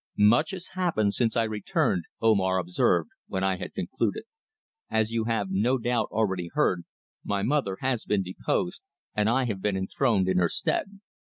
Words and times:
"Much 0.17 0.49
has 0.49 0.69
happened 0.69 1.13
since 1.13 1.37
I 1.37 1.43
returned," 1.43 2.05
Omar 2.21 2.57
observed, 2.57 3.11
when 3.27 3.43
I 3.43 3.57
had 3.57 3.75
concluded. 3.75 4.23
"As 4.89 5.11
you 5.11 5.25
have 5.25 5.49
no 5.51 5.77
doubt 5.77 6.07
already 6.11 6.49
heard, 6.55 6.85
my 7.23 7.43
mother 7.43 7.77
has 7.81 8.03
been 8.03 8.23
deposed, 8.23 8.81
and 9.13 9.29
I 9.29 9.45
have 9.45 9.61
been 9.61 9.77
enthroned 9.77 10.27
in 10.27 10.37
her 10.39 10.49
stead." 10.49 11.01